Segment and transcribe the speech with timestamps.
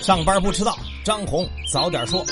[0.00, 0.74] 上班不迟到，
[1.04, 2.24] 张红早点说。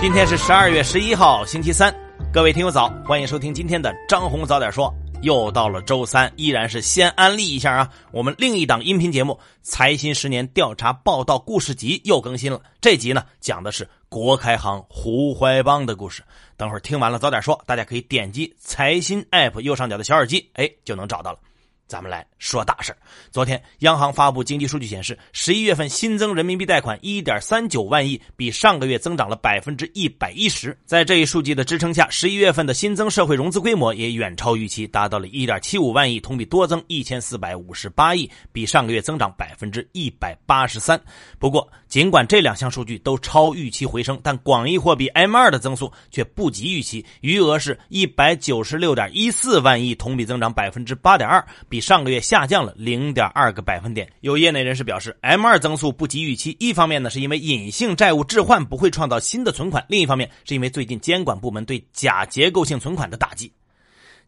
[0.00, 1.94] 今天是十二月十一号，星期三，
[2.32, 4.92] 各位听友早，欢迎收听今天的张红早点说。
[5.20, 9.32] 又到了周三，依然是先安利一下啊，我们另一档音频节目
[9.62, 12.60] 《财新十年调查报道故事集》又更新了。
[12.80, 16.22] 这集呢，讲的是国开行胡怀邦的故事。
[16.56, 21.38] 等会儿听完了早点说，大家可以点击财新 App 右上角的小耳机，哎，就能找到了。
[21.86, 22.94] 咱们来说大事。
[23.30, 30.76] 昨天，央行发布经济数据显示，十一月份新增人民币贷款一点三九万亿，比上个月增长了百分之一百一十。
[30.84, 41.00] 在这一数据的支撑下，十一月份的新增社会融资规模也远超预期，达到了一点七五万亿，同比多增一千四百五十八亿，比上个月增长百分之一百八十三。
[41.38, 51.44] 不过，尽管这两项数据都超预期回升，但广义货币 M 二的增速却不及预期，余额是一百九十六点一四万亿，同比增长百分之八点二。
[51.74, 54.08] 比上个月下降了零点二个百分点。
[54.20, 63.52] 有业内人士表示，M 二增速不及预期，一方面呢是因为隐性债务置换不会创造新的存款，另一方面是因为最近监管部门对假结构性存款的打击。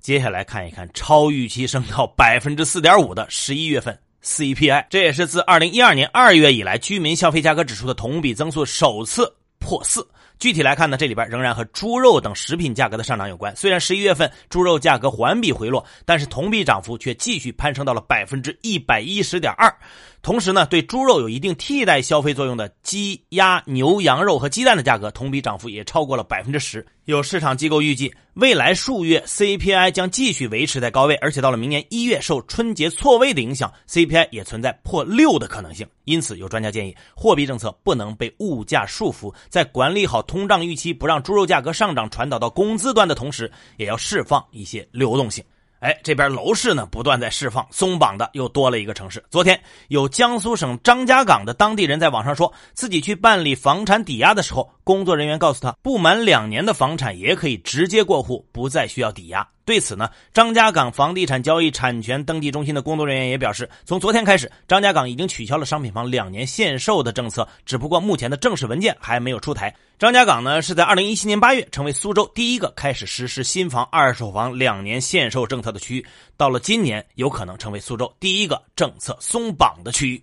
[0.00, 10.04] 接下来看一看超预期升到百分之四点五的十一月份 CPI，这也是自二零一二年二月以来居民消费价格指数的同比增速首次破四。
[10.38, 13.54] 具体来看呢，这里边仍然和猪肉等食品价格的上涨有关。
[13.56, 19.74] 虽然十一月份猪肉价格环比回落，但是同比涨幅却继续攀升到了百分之一百一十点二。
[20.22, 26.84] 同时呢，对猪肉有一定替代消费作用的鸡、鸭、牛、羊肉和鸡蛋的价格同比涨幅也超过了百分之十。
[27.04, 35.86] 有市场机构预计，未来数月 CPI 将继续维持在高位，而且到了明年一月，受春节错位的影响，CPI 也存在破六的可能性。
[36.04, 45.42] 因此，有专家建议，货币政策不能被物价束缚，在管理好通胀预期，不让猪肉价格上涨传导到工资端的同时，也要释放一些流动性。
[45.80, 49.22] 哎，这边楼市呢不断在释放松绑的，又多了一个城市。
[49.30, 59.46] 昨天有江苏省张家港的当地人在网上说自己去办理房产抵押的时候，工作人员告诉他，不满两年的房产也可以直接过户，不再需要抵押。
[59.66, 69.74] 对此呢，张家港房地产交易产权登记中心的工作人员也表示，从昨天开始，张家港已经取消了商品房两年限售的政策，只不过目前的正式文件还没有出台。
[69.98, 76.06] 张家港呢是在二零一七年八月成为苏州第一个开始实施新房二手房两年限售政策的区域，
[76.36, 80.22] 到了今年有可能成为苏州第一个政策松绑的区域。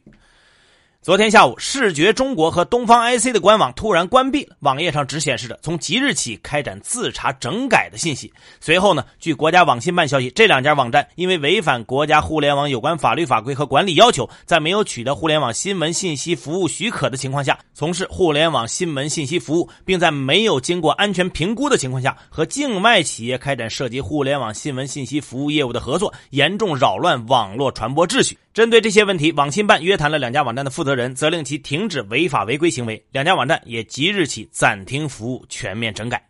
[1.03, 8.31] 昨天下午，视觉中国和东方 IC 的官网突然关闭了，网页上只显示着从即日起开展自查整改的信息。
[8.62, 28.38] 随后呢，据国家网信办消息，这两家网站因为违反国家互联网有关法律法规和管理要求，在没有取得互联网新闻信息服务许可的情况下，从事互联网新闻信息服务，并在没有经过安全评估的情况下，和境外企业开展涉及互联网新闻信息服务业务的合作，严重扰乱网络传播秩序。
[28.53, 33.03] 针对这些问题，网信办约谈了两家网站的负责人，责令其停止违法违规行为。
[33.12, 36.24] 两家网站也即日起暂停服务，全面整改。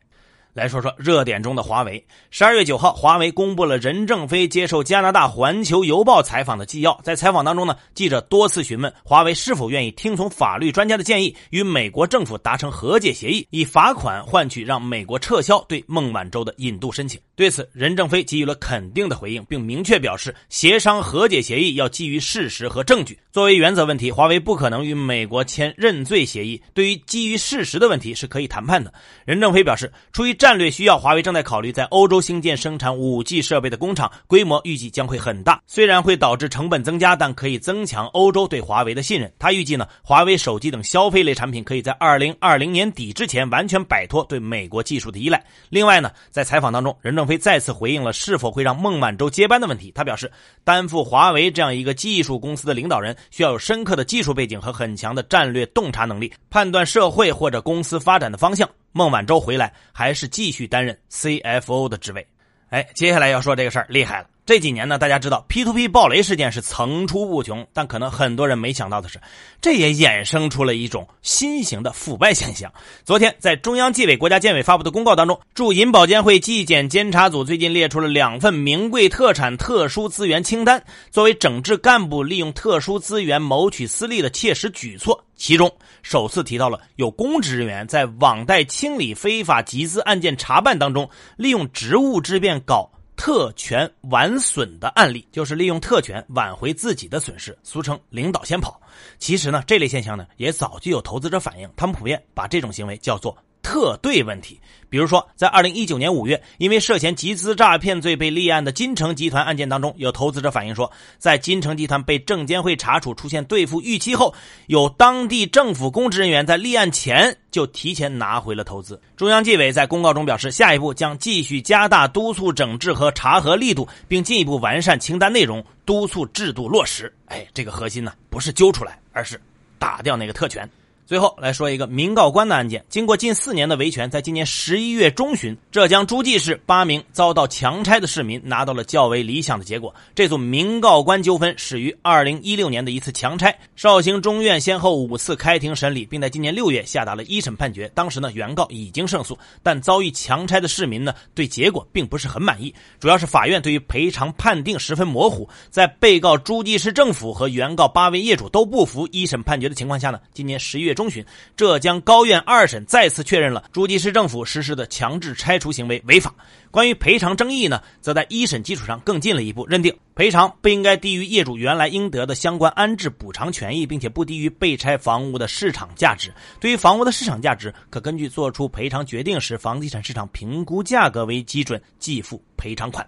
[0.53, 2.05] 来说说热点中的华为。
[2.29, 6.99] 十二月九号，华为公布了任正非接受加拿大《环球邮报》采访的纪要。
[7.03, 17.19] 在采访当中呢，记者多次询问华为是否愿意听从法律专家的建议，与美国政府达成和解协议，以罚款换取让美国撤销对孟晚舟的引渡申请。
[17.35, 23.17] 对此，任正非给予了肯定的回应，并明确表示，协商和解协议要基于事实和证据。
[23.31, 26.61] 作为原则问题，华为不可能与美国签认罪协议。
[26.75, 28.93] 对于基于事实的问题，是可以谈判的。
[29.25, 35.61] 任正非表示，出于战略需要，华为正在考虑在欧洲兴建生产五 G 设备的工厂，规模预计将会很大。
[35.67, 39.31] 虽然会导致成本增加，但可以增强欧洲对华为的信任。
[39.39, 45.41] 他预计呢，华为手机等消费类产品可以在二零二零年底之前完全摆脱对美国技术的依赖。
[45.69, 49.93] 另外呢，在采访当中，任正非再次回应了是否会让孟晚舟接班的问题。
[49.95, 50.29] 他表示，
[50.65, 53.15] 担负华为这样一个技术公司的领导人。
[53.31, 58.69] 需要有深刻的技术背景和很强的战略洞察能力，判断社会或者公司发展的方向。
[58.93, 62.25] 孟晚舟回来还是继续担任 CFO 的职位？
[62.69, 64.27] 哎，接下来要说这个事儿厉害了。
[64.45, 69.21] 这几年呢，大家知道 P2P 暴雷事件是层出不穷，但可能很多人没想到的是，
[69.61, 72.69] 这也衍生出了一种新型的腐败现象。
[73.05, 85.23] 昨天，在中央纪委国家监委发布的公告当中，驻银保监会纪检监察组最近列出了两份名贵特产特殊资源清单，作为整治干部利用特殊资源谋取私利的切实举措。
[85.37, 92.91] 其中，首次提到了有公职人员在网贷清理非法集资案件查办当中，利用职务之便搞。
[93.15, 98.79] 特权挽损的案例，就是利用特权挽回自己的损失，俗称“领导先跑”。
[99.19, 104.59] 其实呢，这类现象呢，也早就有投资者反映，他们普遍把这种行为叫做特对问题。
[104.89, 114.31] 比如说，在二零一九年五月，因为涉嫌集资诈骗罪被立案的金城集团案件当中，有投资者反映说，在金城集团被证监会查处出现兑付逾期后，
[114.67, 119.01] 有当地政府公职人员在立案前就提前拿回了投资。
[119.17, 127.11] 中央纪委在公告中表示，下一步将继续加大督促整治和查核力度，并进一步完善清单内容，督促制度落实。
[127.25, 129.41] 哎，这个核心呢，不是揪出来，而是
[129.79, 130.69] 打掉那个特权。
[131.05, 132.83] 最后来说一个民告官的案件。
[132.87, 139.93] 经过近四年的维权，在今年十一月中旬，浙江诸暨市八名遭到强拆的市民拿到了较为理想的结果。
[140.15, 147.91] 这组民告官纠纷始于二零一六年的一次强拆，绍兴中院先后五次开庭审理，并在今年六月下达了一审判决。
[147.93, 155.49] 当时呢，原告已经胜诉，但遭遇强拆的市民呢，对结果并不是很满意，主要是法院对于赔偿判定十分模糊。
[155.69, 160.92] 在被告诸暨市政府和原告八位业主都不服一审判决的情况下呢，今年十一月。
[160.93, 161.25] 中旬，
[161.55, 166.33] 浙江高院二审再次确认了诸暨市政府实施的强制拆除行为违法。
[166.71, 176.33] 关于赔偿争议呢，则在一审基础上更进了一步，认定赔偿不应该低于业主原来应得的相关安置补偿权益，并且不低于被拆房屋的市场价值。
[176.59, 183.07] 对于房屋的市场价值，可根据作出赔偿决定时房地产市场评估价格为基准计付赔偿款。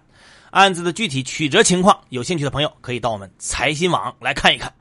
[0.50, 4.72] 案子的具体曲折情况，有兴趣的朋友可以到我们财新网来看一看。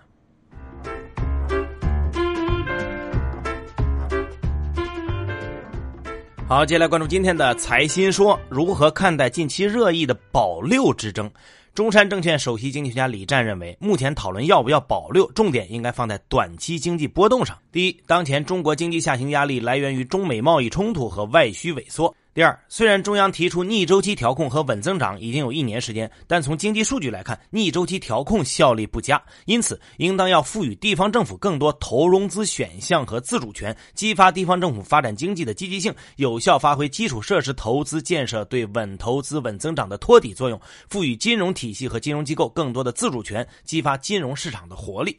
[6.47, 11.27] 好，接下来关注今天的财新说，如何看待近期热议的保六之争？
[11.73, 17.57] 中山证券首席经济学家李湛认为，目前讨论要不要保六，重点应该放在短期经济波动上。
[17.71, 22.15] 第一，当前中国经济下行压力来源于中美贸易冲突和外需萎缩。
[22.35, 40.59] 第二，虽然中央提出逆周期调控和稳增长已经有一年时间，但从经济数据来看，逆周期调控效力不佳，因此应当要赋予地方政府更多投融资选项和自主权，激发地方政府发展经济的积极性，有效发挥基础设施投资建设对稳投资、稳增长的托底作用，
[40.89, 45.15] 赋予金融体系和金融机构更多的自主权，激发金融市场的活力。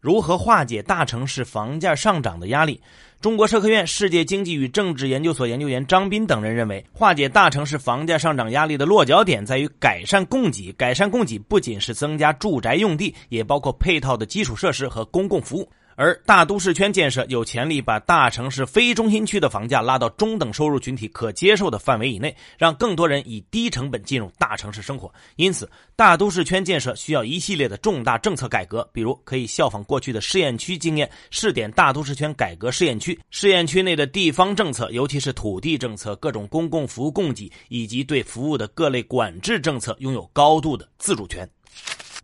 [0.00, 2.80] 如何化解大城市房价上涨的压力？
[3.26, 10.72] 中国社科院世界经济与政治研究所研究员张斌等人认为，化解大城市房价上涨压力的落脚点在于改善供给。
[10.74, 15.68] 改善供给不仅是增加住宅用地，也包括配套的基础设施和公共服务。
[15.96, 25.12] 而大都市圈建设有潜力把大城市非中心区的房价拉到中等收入群体可接受的范围以内，让更多人以低成本进入大城市生活。
[25.36, 33.18] 因此，大都市圈建设需要一系列的重大政策改革，比如可以效仿过去的试验区经验，试点大都市圈改革试验区。
[33.30, 41.48] 试验区内的地方政策，尤其是土地政策、各种公共服务供给以及对服务的各类管制政策，拥有高度的自主权。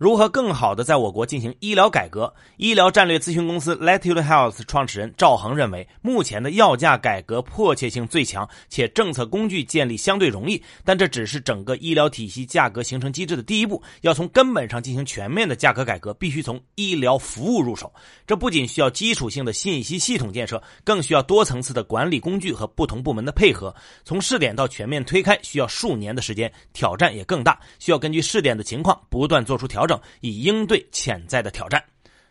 [0.03, 2.35] 如何更好的在我国进行医疗改革？
[2.57, 10.61] 医疗战略咨询公司 Latitude Health 创始人赵恒认为，目前的药价改革迫切性最强，且政策工具建立相对容易。
[10.85, 17.93] 但这只是整个医疗体系价格形成机制的第一步，要从根本上进行全面的价格改革，必须从医疗服务入手。
[18.27, 23.73] 这不仅需要基础性的信息系统建设，更需要多层次的管理工具和不同部门的配合。
[24.05, 29.92] 从试点到全面推开，需要数年的时间，挑战也更大，需要根据试点的情况不断做出调整。
[30.21, 31.83] 以应对潜在的挑战。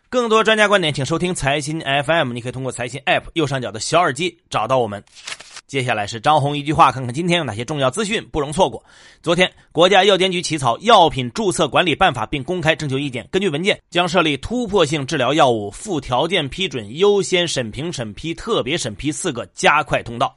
[0.08, 2.32] 更多专家观点，请收听财新 FM。
[2.32, 5.02] 你可以通过财新 App 右上角的小耳机找到我们。
[5.66, 8.84] 接下来是张红一句话，看看今天有哪些重要资讯不容错过。
[9.22, 13.26] 昨天，国家药监局起草《药品注册管理办法》并公开征求意见。
[13.32, 20.36] 根据文件，将设立突破性治疗药物附条件批准优先审评审批、特别审批四个加快通道。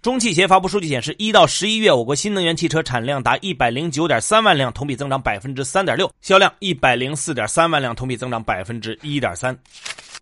[0.00, 9.58] 中汽协发布数据显示，一到十一月，我国新能源汽车产量达一百零九点三万辆，同比增长百分之三点六；销量一百零四点三万辆，同比增长百分之一点三。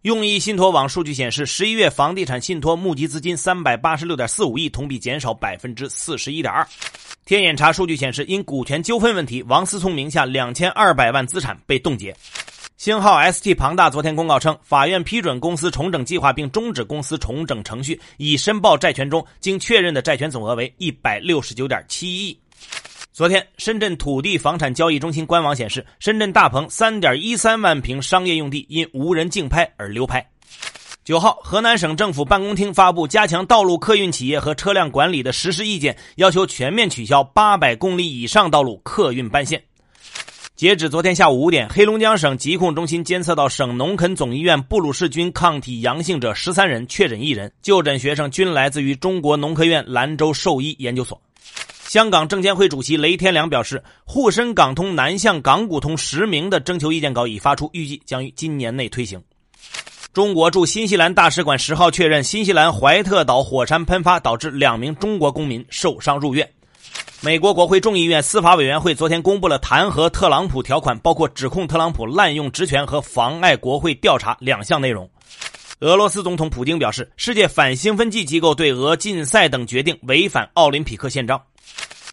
[0.00, 6.66] 用益信托网数据显示，十一月房地产信托募集资金三百八十六点四五亿，同比减少百分之四十一点二。
[7.26, 12.16] 天眼查数据显示，因股权纠纷问题，王思聪名下两千二百万资产被冻结。
[12.76, 22.38] 星号 ST 庞大昨天公告称，法院批准公司重整计划，并终止公司重整程序，已申报债权中经确认的债权总额为一百六十九点七亿。
[23.14, 30.24] 昨天，深圳土地房产交易中心官网显示，深圳大棚三点一三万平商业用地因无人竞拍而流拍。
[31.02, 39.62] 九号，河南省政府办公厅发布加强道路客运企业和车辆管理的实施意见，要求全面取消八百公里以上道路客运班线。
[40.56, 51.20] 截止昨天下午五点，黑龙江省疾控中心监测到省农垦总医院布鲁氏菌抗体阳性者十三人，确诊一人，就诊学生均来自于中国农科院兰州兽医研究所。
[51.86, 59.22] 香港证监会主席雷天良表示，沪深港通南向港股通实名的征求意见稿已发出，预计将于今年内推行。
[60.14, 66.48] 中国驻新西兰大使馆十号确认，新西兰怀特岛火山喷发导致两名中国公民受伤入院。
[67.22, 75.08] 美国国会众议院司法委员会昨天公布了弹劾特朗普条款，包括指控特朗普滥用职权和妨碍国会调查两项内容。
[75.80, 81.40] 俄罗斯总统普京表示，世界反兴奋剂机构对俄禁赛等决定违反奥林匹克宪章。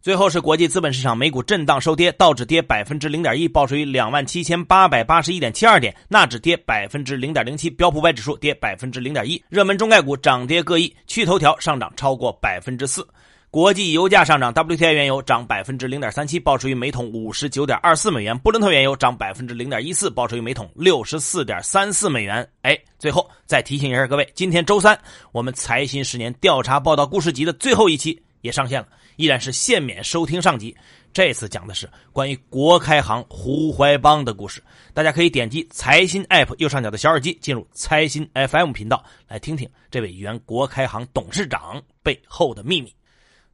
[0.02, 9.42] 最后是国际资本市场，美股震荡收跌，道指跌百分之零点一，报收于两万七千八百八十一点七二点；纳指跌百分之零点零七，标普百指数跌百分之零点一。
[9.48, 13.08] 热门中概股涨跌各异，趣头条上涨超过百分之四。
[13.54, 22.50] 国际油价上涨，WTI 原油涨百分之零点三七，报收于每桶五十九点二四美元；布伦特原油涨百分之零点一四，报收于每桶六十四点三四美元。
[22.64, 25.00] 哎，最后再提醒一下各位，今天周三，
[25.32, 28.88] 我们财新十年调查报道故事集的最后一期也上线了。
[29.18, 30.76] 依然是限免收听上集，
[31.14, 34.64] 这次讲的是关于国开行胡怀邦的故事。
[34.96, 42.92] 大家可以点击财新 App 右上角的小耳机，进入财新 FM 频道，来听听这位原国开行董事长背后的秘密。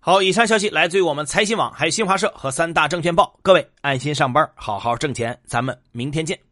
[0.01, 3.37] 好，以上消息来自于我们财新网、还有新华社和三大证券报。
[3.41, 6.48] 各位安心上班，好好挣钱，咱们明天见。